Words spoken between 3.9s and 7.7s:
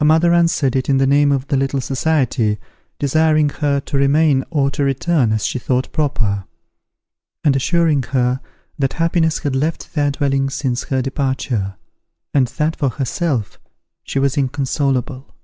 remain or to return as she thought proper; and